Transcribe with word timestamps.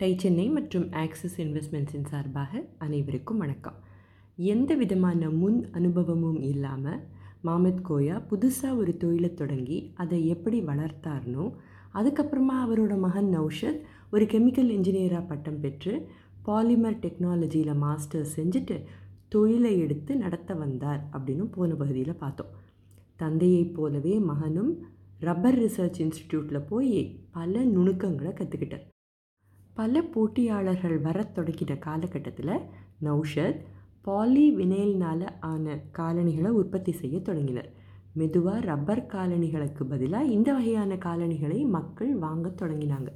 Tie 0.00 0.14
Chennai 0.18 0.48
மற்றும் 0.48 0.92
axis 0.92 1.40
இன்வெஸ்ட்மெண்ட்ஸின் 1.40 2.04
சார்பாக 2.04 2.64
அனைவருக்கும் 2.78 3.38
வணக்கம். 3.38 3.74
எந்த 4.36 4.74
விதமான 4.74 5.30
முன் 5.30 5.70
அனுபவமும் 5.70 6.40
இல்லாமல் 6.40 7.00
மாமத் 7.44 7.80
கோயா 7.88 8.22
புதுசாக 8.30 8.76
ஒரு 8.76 8.96
தொழிலை 8.96 9.34
தொடங்கி 9.34 9.92
அதை 9.94 10.26
எப்படி 10.26 10.60
வளர்த்தார்னோ 10.60 11.52
அதுக்கப்புறமா 11.94 12.58
அவரோட 12.64 12.98
மகன் 12.98 13.38
நௌஷத் 13.38 13.80
ஒரு 14.10 14.24
கெமிக்கல் 14.24 14.70
இன்ஜினியராக 14.76 15.26
பட்டம் 15.26 15.60
பெற்று 15.60 16.06
பாலிமர் 16.44 17.00
டெக்னாலஜியில் 17.00 17.82
மாஸ்டர்ஸ் 17.84 18.36
செஞ்சுட்டு 18.36 18.84
தொழிலை 19.28 19.78
எடுத்து 19.78 20.16
நடத்த 20.16 20.54
வந்தார் 20.54 21.08
அப்படின்னு 21.12 21.42
போன 21.50 21.74
பகுதியில் 21.74 22.14
பார்த்தோம். 22.14 22.52
தந்தையைப் 23.16 23.74
போலவே 23.74 24.18
மகனும் 24.18 24.82
ரப்பர் 25.18 25.58
ரிசர்ச் 25.58 25.98
இன்ஸ்டிடியூட்டில் 25.98 26.68
போய் 26.68 27.20
பல 27.30 27.64
நுணுக்கங்களை 27.64 28.32
கற்றுக்கிட்டார் 28.32 28.86
பல 29.78 30.02
போட்டியாளர்கள் 30.02 31.00
வரத் 31.00 31.38
தொடங்கின 31.38 31.78
காலகட்டத்தில் 31.78 32.54
நௌஷத் 33.04 33.58
பாலி 34.00 34.56
வினைல்னால் 34.56 35.24
ஆன 35.40 35.78
காலணிகளை 35.90 36.50
உற்பத்தி 36.50 36.92
செய்ய 36.92 37.20
தொடங்கினர். 37.20 37.68
மெதுவாக 38.12 38.60
ரப்பர் 38.60 39.06
காலணிகளுக்கு 39.06 39.84
பதிலாக 39.88 40.24
இந்த 40.24 40.52
வகையான 40.52 40.96
காலணிகளை 40.96 41.64
மக்கள் 41.64 42.14
வாங்க 42.14 42.52
தொடங்கினாங்க. 42.62 43.06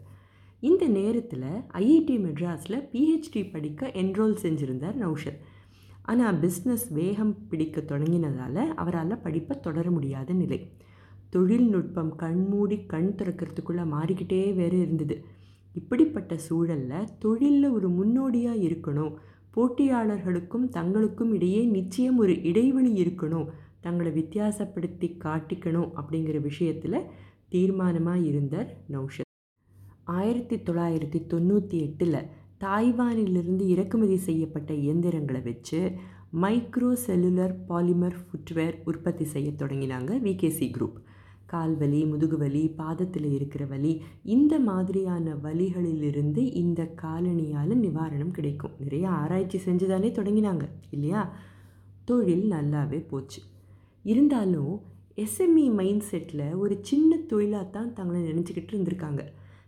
இந்த 0.60 0.86
நேரத்தில் 0.86 1.48
ஐஐடி 1.72 2.16
மெட்ராஸில் 2.27 2.88
பிஹெச்டி 2.92 3.50
படிக்க 3.52 3.91
என்ரோல் 3.94 4.38
செஞ்சுருந்தார் 4.42 5.00
நௌஷத். 5.05 5.41
ஆனால் 6.02 6.41
பிஸ்னஸ் 6.41 6.86
வேகம் 6.91 7.48
பிடிக்க 7.48 7.80
தொடங்கினதால் 7.80 8.62
அவரால் 8.74 9.20
படிப்பை 9.20 9.60
தொடர 9.60 9.91
முடியாத 9.91 10.33
நிலை. 10.33 10.60
தொழில்நுட்பம் 11.28 12.16
கண்மூடி 12.16 12.86
கண் 12.86 13.14
திறக்கிறதுக்குள்ளே 13.16 13.86
மாறிக்கிட்டே 13.86 14.55
வேறு 14.55 14.80
இருந்தது. 14.80 15.41
இப்படிப்பட்ட 15.74 16.38
சூழலில் 16.38 17.08
தொழிலில் 17.18 17.70
ஒரு 17.70 17.88
முன்னோடியாக 17.88 18.56
இருக்கணும். 18.56 19.14
போட்டியாளர்களுக்கும் 19.56 20.66
தங்களுக்கும் 20.77 21.33
இடையே 21.33 21.64
நிச்சயம் 21.64 22.19
ஒரு 22.19 22.42
இடைவெளி 22.42 23.05
இருக்கணும். 23.05 23.47
தங்களை 23.80 24.12
வித்தியாசப்படுத்தி 24.12 25.08
காட்டிக்கணும் 25.24 25.91
அப்படிங்கிற 26.00 26.41
விஷயத்தில் 26.41 26.98
தீர்மானமாக 27.50 28.24
இருந்தார் 28.24 28.70
நௌஷத். 28.91 29.30
ஆயிரத்தி 30.05 30.56
தொள்ளாயிரத்தி 30.56 31.20
தொண்ணூற்றி 31.32 31.80
எட்டில் 31.80 32.19
தாய்வானிலிருந்து 32.60 33.60
இறக்குமதி 33.60 34.16
செய்யப்பட்ட 34.16 34.75
இயந்திரங்களை 34.75 35.41
வச்சு 35.41 35.92
மைக்ரோ 36.42 36.92
செல்லுலர் 36.92 37.54
பாலிமர் 37.69 38.16
ஃபுட்வேர் 38.25 38.77
உற்பத்தி 38.84 39.25
செய்ய 39.25 39.50
தொடங்கினாங்க 39.50 40.20
விகேசி 40.20 40.66
குரூப். 40.77 40.98
கால் 41.53 41.75
வலி 41.77 42.00
முதுகு 42.05 42.36
வலி 42.39 42.62
பாதத்தில் 42.69 43.28
இருக்கிற 43.33 43.64
வலி 43.64 43.92
இந்த 44.22 44.55
மாதிரியான 44.58 45.34
வலிகளிலிருந்து 45.34 46.42
இந்த 46.53 46.81
காலணியால் 47.03 47.75
நிவாரணம் 47.84 48.31
கிடைக்கும். 48.31 48.75
நிறைய 48.78 49.06
ஆராய்ச்சி 49.09 49.59
செஞ்சு 49.59 49.86
தானே 49.86 50.09
தொடங்கினாங்க 50.09 50.64
இல்லையா? 50.91 51.22
தொழில் 52.05 52.50
நல்லாவே 52.50 53.00
போச்சு. 53.09 53.42
இருந்தாலும் 54.03 54.72
எஸ்எம்இ 55.17 55.67
மைண்ட் 55.75 56.05
செட்டில் 56.11 56.56
ஒரு 56.56 56.78
சின்ன 56.83 57.17
தொழிலாக 57.17 57.64
தான் 57.64 57.92
தங்களை 57.92 58.22
நினச்சிக்கிட்டு 58.33 58.75
இருந்திருக்காங்க. 58.75 59.22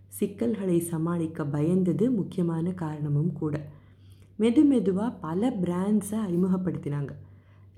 சிக்கல்களை 0.09 0.79
சமாளிக்க 0.81 1.45
பயந்தது 1.45 2.07
முக்கியமான 2.11 2.73
காரணமும் 2.73 3.33
கூட. 3.33 3.55
மெது 4.39 4.65
மெதுவாக 4.65 5.17
பல 5.27 5.51
பிராண்ட்ஸை 5.63 6.19
அறிமுகப்படுத்தினாங்க. 6.27 7.13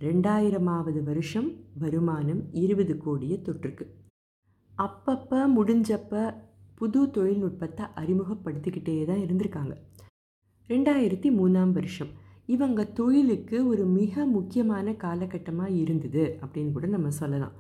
ரெண்டாயிரமாவது 0.01 1.03
வருஷம் 1.03 1.53
வருமானம் 1.79 2.41
இருபது 2.53 2.97
கோடியை 2.97 3.41
தொற்றுக்கு. 3.43 3.87
அப்பப்போ 4.79 5.39
முடிஞ்சப்போ 5.57 6.35
புது 6.75 7.11
தொழில்நுட்பத்தை 7.11 7.87
அறிமுகப்படுத்திக்கிட்டே 7.97 9.05
தான் 9.05 9.19
இருந்திருக்காங்க. 9.19 9.75
ரெண்டாயிரத்தி 10.69 11.29
மூணாம் 11.31 11.71
வருஷம். 11.71 12.09
இவங்க 12.47 12.85
தொழிலுக்கு 12.85 13.67
ஒரு 13.67 13.85
மிக 13.85 14.25
முக்கியமான 14.25 14.93
காலகட்டமாக 14.93 15.71
இருந்தது 15.71 16.39
அப்படின்னு 16.43 16.73
கூட 16.73 16.87
நம்ம 16.87 17.11
சொல்லலாம். 17.11 17.53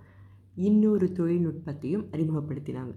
இன்னொரு 0.54 1.12
தொழில்நுட்பத்தையும் 1.12 2.04
அறிமுகப்படுத்தினாங்க. 2.12 2.94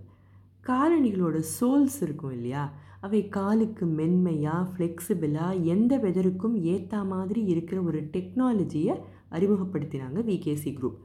காலணிகளோட 0.63 1.43
சோல்ஸ் 1.61 2.01
இருக்கும் 2.01 2.31
இல்லையா? 2.31 2.73
அவை 2.99 3.27
காலுக்கு 3.27 3.85
மென்மையாக 3.85 4.69
ஃப்ளெக்சிபிளாக 4.71 5.61
எந்த 5.63 5.97
வெதருக்கும் 5.97 6.55
ஏற்ற 6.63 7.03
மாதிரி 7.03 7.43
இருக்கிற 7.43 7.81
ஒரு 7.81 8.01
டெக்னாலஜியை 8.03 8.95
அறிமுகப்படுத்தினாங்க 9.31 10.23
விகேசி 10.23 10.71
குரூப் 10.73 10.99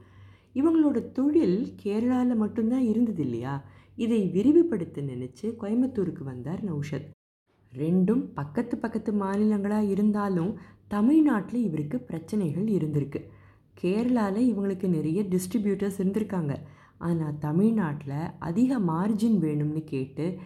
இவங்களோட 0.55 1.11
தொழில் 1.11 1.73
கேரளாவில் 1.83 2.35
மட்டும்தான் 2.35 2.81
இருந்தது 2.81 3.23
இல்லையா? 3.23 3.65
இதை 3.95 4.31
விரிவுபடுத்த 4.33 5.01
நினச்சி 5.01 5.41
கோயம்புத்தூருக்கு 5.41 6.23
வந்தார் 6.23 6.61
நௌஷத். 6.63 7.07
ரெண்டும் 7.73 8.21
பக்கத்து 8.33 8.77
பக்கத்து 8.77 9.11
மாநிலங்களாக 9.13 9.89
இருந்தாலும் 9.89 10.51
தமிழ்நாட்டில் 10.87 11.63
இவருக்கு 11.63 11.99
பிரச்சனைகள் 11.99 12.63
இருந்திருக்கு. 12.63 13.21
கேரளாவில் 13.81 14.49
இவங்களுக்கு 14.51 14.87
நிறைய 14.87 15.23
டிஸ்ட்ரிபியூட்டர்ஸ் 15.23 15.97
இருந்திருக்காங்க. 15.97 16.55
ஆனால் 16.97 17.37
தமிழ்நாட்டில் 17.39 18.29
அதிக 18.39 18.79
மார்ஜின் 18.79 19.39
வேணும்னு 19.41 19.83
கேட்டு 19.83 20.37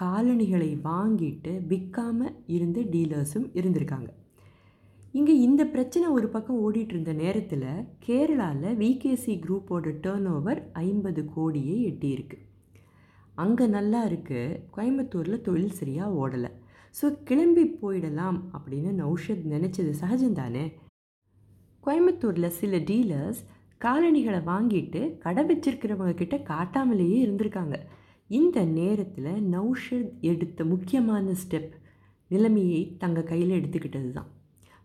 காலணிகளை 0.00 0.70
வாங்கிட்டு 0.86 1.52
விற்காமல் 1.70 2.36
இருந்த 2.54 2.80
டீலர்ஸும் 2.94 3.46
இருந்திருக்காங்க. 3.58 4.10
இங்கே 5.18 5.34
இந்த 5.46 5.62
பிரச்சனை 5.74 6.06
ஒரு 6.16 6.28
பக்கம் 6.34 6.58
ஓடிட்டு 6.64 6.92
இருந்த 6.94 7.12
நேரத்தில் 7.20 7.68
கேரளாவில் 8.06 8.76
விகேசி 8.82 9.34
குரூப்போட 9.44 9.92
டேர்ன் 10.04 10.28
ஓவர் 10.34 10.60
ஐம்பது 10.86 11.22
கோடியை 11.36 11.76
எட்டியிருக்கு. 11.90 12.38
அங்கே 13.44 13.66
நல்லா 13.76 14.00
இருக்குது 14.10 14.60
கோயம்புத்தூரில் 14.74 15.44
தொழில் 15.46 15.78
சரியாக 15.80 16.18
ஓடலை. 16.22 16.50
ஸோ 16.98 17.06
கிளம்பி 17.28 17.64
போயிடலாம் 17.80 18.38
அப்படின்னு 18.56 18.90
நௌஷத் 19.02 19.44
நினச்சது 19.54 19.92
சகஜம்தானே? 20.02 20.66
கோயம்புத்தூரில் 21.86 22.56
சில 22.60 22.76
டீலர்ஸ் 22.90 23.42
காலணிகளை 23.84 24.40
வாங்கிட்டு 24.52 25.00
கடை 25.24 25.42
வச்சிருக்கிறவங்க 25.50 26.14
கிட்ட 26.20 26.36
காட்டாமலேயே 26.52 27.18
இருந்திருக்காங்க. 27.24 27.76
இந்த 28.28 28.64
நேரத்தில் 28.64 29.48
நௌஷத் 29.50 30.20
எடுத்த 30.20 30.64
முக்கியமான 30.64 31.32
ஸ்டெப் 31.32 31.74
நிலைமையை 32.28 32.96
தங்க 32.98 33.22
கையில் 33.22 33.50
எடுத்துக்கிட்டது 33.50 34.10
தான் 34.12 34.30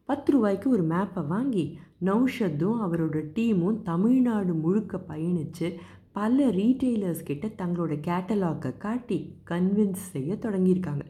பத்து 0.06 0.32
ரூபாய்க்கு 0.32 0.70
ஒரு 0.70 0.84
மேப்பை 0.84 1.28
வாங்கி 1.28 1.80
நௌஷத்தும் 2.06 2.82
அவரோட 2.86 3.32
டீமும் 3.36 3.82
தமிழ்நாடு 3.82 4.54
முழுக்க 4.54 5.04
பயணித்து 5.08 5.78
பல 6.12 6.50
ரீட்டெய்லர்ஸ் 6.50 7.24
கிட்ட 7.24 7.48
தங்களோட 7.48 7.94
கேட்டலாக்கை 8.08 8.78
காட்டி 8.78 9.36
கன்வின்ஸ் 9.50 10.06
செய்ய 10.12 10.34
தொடங்கியிருக்காங்க. 10.34 11.06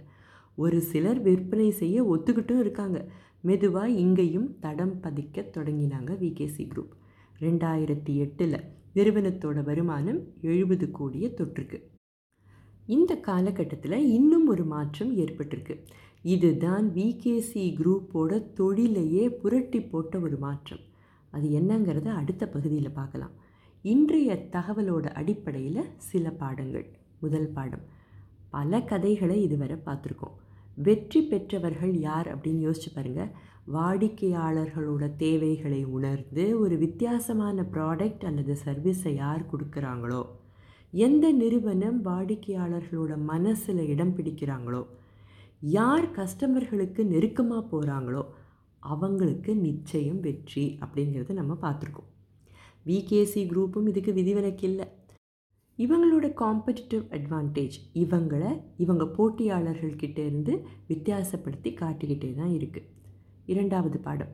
ஒரு 0.56 0.82
சிலர் 0.82 1.22
விற்பனை 1.22 1.72
செய்ய 1.72 2.04
ஒத்துக்கிட்டும் 2.04 2.60
இருக்காங்க. 2.60 3.12
மெதுவாக 3.42 3.90
இங்கேயும் 3.90 4.60
தடம் 4.60 5.00
பதிக்க 5.02 5.46
தொடங்கினாங்க 5.58 6.18
விகேசி 6.18 6.68
குரூப் 6.68 6.94
ரெண்டாயிரத்தி 7.40 8.16
எட்டில் 8.16 8.60
நிறுவனத்தோட 8.96 9.64
வருமானம் 9.64 10.20
எழுபது 10.42 10.92
கோடியை 10.92 11.34
தொற்றுக்கு 11.34 11.90
இந்த 12.86 13.16
காலகட்டத்தில் 13.16 14.08
இன்னும் 14.08 14.48
ஒரு 14.48 14.64
மாற்றம் 14.64 15.18
ஏற்பட்டிருக்கு. 15.18 15.84
இதுதான் 16.22 16.94
விகேசி 16.94 17.76
குரூப்போட 17.80 18.54
தொழிலையே 18.54 19.30
புரட்டி 19.30 19.82
போட்ட 19.82 20.20
ஒரு 20.20 20.38
மாற்றம். 20.38 20.80
அது 21.30 21.48
என்னங்கிறத 21.48 22.06
அடுத்த 22.06 22.48
பகுதியில் 22.48 22.92
பார்க்கலாம். 22.92 23.32
இன்றைய 23.82 24.48
தகவலோட 24.52 25.06
அடிப்படையில் 25.08 25.90
சில 25.98 26.32
பாடங்கள். 26.32 26.88
முதல் 27.20 27.48
பாடம். 27.48 27.82
பல 28.50 28.82
கதைகளை 28.82 29.42
இதுவரை 29.42 29.78
பார்த்துருக்கோம். 29.86 30.38
வெற்றி 30.76 31.22
பெற்றவர்கள் 31.22 31.96
யார் 32.00 32.28
அப்படின்னு 32.36 32.62
யோசிச்சு 32.68 32.92
பாருங்கள் 32.94 33.32
வாடிக்கையாளர்களோட 33.74 35.16
தேவைகளை 35.16 35.84
உணர்ந்து 35.84 36.60
ஒரு 36.60 36.78
வித்தியாசமான 36.78 37.66
ப்ராடக்ட் 37.72 38.26
அல்லது 38.26 38.58
சர்வீஸை 38.66 39.14
யார் 39.16 39.50
கொடுக்குறாங்களோ 39.52 40.22
எந்த 40.94 41.26
நிறுவனம் 41.32 42.00
வாடிக்கையாளர்களோட 42.04 43.14
மனசில் 43.32 43.82
இடம் 43.94 44.14
பிடிக்கிறாங்களோ 44.16 44.82
யார் 45.76 46.08
கஸ்டமர்களுக்கு 46.12 47.02
நெருக்கமாக 47.06 47.64
போகிறாங்களோ 47.72 48.24
அவங்களுக்கு 48.84 49.52
நிச்சயம் 49.56 50.20
வெற்றி 50.20 50.66
அப்படிங்கிறத 50.82 51.34
நம்ம 51.34 51.54
பார்த்துருக்கோம். 51.62 52.10
விகேசி 52.86 53.42
குரூப்பும் 53.52 53.88
இதுக்கு 53.88 54.12
விதிவிலக்கு 54.14 54.66
இல்லை 54.70 54.88
இவங்களோட 55.80 56.28
காம்படிட்டிவ் 56.42 57.04
அட்வான்டேஜ் 57.18 57.78
இவங்களை 58.04 58.52
இவங்க 58.78 59.04
போட்டியாளர்கள்கிட்ட 59.18 60.20
இருந்து 60.28 60.54
வித்தியாசப்படுத்தி 60.88 61.70
காட்டிக்கிட்டே 61.82 62.32
தான் 62.36 62.54
இருக்குது 62.58 62.90
இரண்டாவது 63.46 64.00
பாடம். 64.00 64.34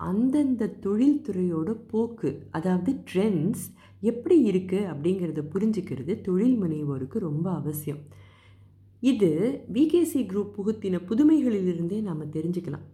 அந்தந்த 0.00 0.72
தொழில்துறையோட 0.84 1.70
போக்கு 1.90 2.30
அதாவது 2.50 2.90
ட்ரெண்ட்ஸ் 3.10 3.64
எப்படி 4.00 4.36
இருக்குது 4.50 4.88
அப்படிங்கிறத 4.92 5.42
புரிஞ்சுக்கிறது 5.54 6.14
தொழில் 6.20 6.58
முனைவோருக்கு 6.62 7.18
ரொம்ப 7.18 7.46
அவசியம். 7.50 8.02
இது 9.02 9.30
விகேசி 9.68 10.20
குரூப் 10.26 10.52
புகுத்தின 10.56 11.00
புதுமைகளிலிருந்தே 11.08 11.98
நாம் 12.00 12.32
தெரிஞ்சுக்கலாம். 12.36 12.86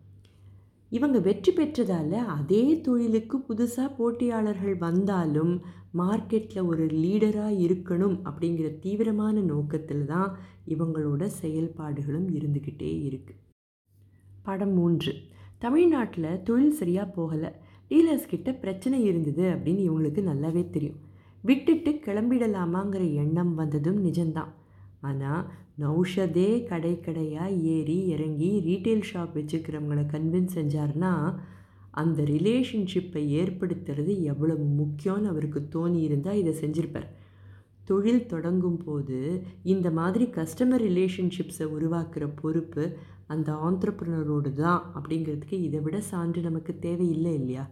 இவங்க 0.92 1.18
வெற்றி 1.18 1.52
பெற்றதால் 1.52 2.16
அதே 2.36 2.64
தொழிலுக்கு 2.86 3.36
புதுசாக 3.48 3.94
போட்டியாளர்கள் 3.98 4.76
வந்தாலும் 4.78 5.52
மார்க்கெட்டில் 6.00 6.68
ஒரு 6.70 6.84
லீடராக 7.02 7.60
இருக்கணும் 7.66 8.16
அப்படிங்கிற 8.28 8.68
தீவிரமான 8.80 9.40
நோக்கத்தில் 9.52 10.04
தான் 10.04 10.30
இவங்களோட 10.66 11.22
செயல்பாடுகளும் 11.40 12.28
இருந்துக்கிட்டே 12.38 12.90
இருக்குது 13.08 13.40
படம் 14.44 14.74
மூன்று. 14.74 15.12
தமிழ்நாட்டில் 15.62 16.42
தொழில் 16.42 16.78
சரியாக 16.80 17.12
போகலை. 17.16 17.50
டீலர்ஸ் 17.90 18.30
கிட்ட 18.32 18.50
பிரச்சனை 18.62 18.98
இருந்தது 19.04 19.44
அப்படின்னு 19.54 19.82
இவங்களுக்கு 19.88 20.20
நல்லாவே 20.28 20.62
தெரியும். 20.70 21.00
விட்டுட்டு 21.42 21.90
கிளம்பிடலாமாங்கிற 22.06 23.02
எண்ணம் 23.14 23.54
வந்ததும் 23.54 24.00
நிஜம்தான். 24.06 24.52
ஆனால் 25.00 25.42
நௌஷதே 25.80 26.48
கடை 26.64 27.00
கடையாக 27.00 27.50
ஏறி 27.50 27.98
இறங்கி 28.06 28.50
ரீட்டைல் 28.68 29.06
ஷாப் 29.12 29.36
வச்சுக்கிறவங்கள 29.38 30.02
கன்வின்ஸ் 30.14 30.56
செஞ்சார்னா 30.58 31.12
அந்த 31.90 32.22
ரிலேஷன்ஷிப்பை 32.22 33.22
ஏற்படுத்துறது 33.40 34.12
எவ்வளவு 34.22 34.64
முக்கியம்னு 34.80 35.30
அவருக்கு 35.32 35.60
தோணி 35.74 36.00
இருந்தால் 36.08 36.40
இதை 36.42 36.54
செஞ்சுருப்பார். 36.60 37.08
தொழில் 37.84 38.26
தொடங்கும் 38.26 38.80
போது 38.84 39.18
இந்த 39.62 39.90
மாதிரி 39.90 40.24
கஸ்டமர் 40.24 40.84
ரிலேஷன்ஷிப்ஸை 40.88 41.66
உருவாக்குற 41.76 42.24
பொறுப்பு 42.40 42.84
அந்த 43.26 43.52
ஆண்டர்ப்ரனரோடு 43.52 44.52
தான் 44.52 44.82
அப்படிங்கிறதுக்கு 44.94 45.56
இதை 45.66 45.80
விட 45.80 46.00
சான்று 46.00 46.40
நமக்கு 46.40 46.78
தேவையில்லை 46.78 47.34
இல்லையா? 47.34 47.64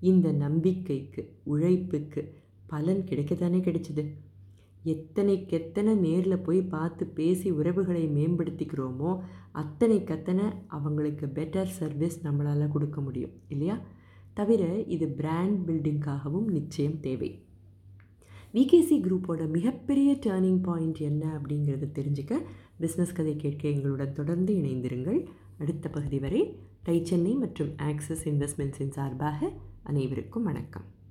இந்த 0.00 0.32
நம்பிக்கைக்கு 0.32 1.22
உழைப்புக்கு 1.44 2.22
பலன் 2.66 3.02
கிடைக்கத்தானே 3.04 3.60
கிடைச்சிது. 3.66 4.04
எத்தனைக்கு 4.84 5.52
எத்தனை 5.58 5.94
நேரில் 5.94 6.44
போய் 6.46 6.60
பார்த்து 6.62 7.06
பேசி 7.06 7.50
உறவுகளை 7.50 8.04
மேம்படுத்திக்கிறோமோ 8.08 9.10
அத்தனைக்கு 9.52 10.12
அத்தனை 10.16 10.44
அவங்களுக்கு 10.66 11.26
பெட்டர் 11.26 11.76
சர்வீஸ் 11.78 12.18
நம்மளால் 12.26 12.72
கொடுக்க 12.72 13.00
முடியும் 13.00 13.34
இல்லையா? 13.48 13.76
தவிர 14.32 14.62
இது 14.86 15.08
பிராண்ட் 15.08 15.58
பில்டிங்காகவும் 15.68 16.48
நிச்சயம் 16.56 17.00
தேவை. 17.00 17.30
விகேசி 18.52 19.00
குரூப்போட 19.00 19.48
மிகப்பெரிய 19.48 20.16
டேர்னிங் 20.26 20.62
பாயிண்ட் 20.62 20.98
என்ன 20.98 21.38
அப்படிங்கிறத 21.38 21.86
தெரிஞ்சுக்க 21.98 22.42
பிஸ்னஸ் 22.80 23.14
கதை 23.14 23.36
கேட்க 23.36 23.68
எங்களுடன் 23.68 24.12
தொடர்ந்து 24.12 24.54
இணைந்திருங்கள். 24.54 25.26
அடுத்த 25.58 25.88
பகுதி 25.88 26.18
வரை 26.18 26.58
டை 26.82 27.04
சென்னை 27.04 27.34
மற்றும் 27.34 27.78
ஆக்சிஸ் 27.78 28.28
இன்வெஸ்ட்மெண்ட்ஸின் 28.28 28.90
சார்பாக 28.90 29.50
அனைவருக்கும் 29.82 30.42
வணக்கம். 30.42 30.98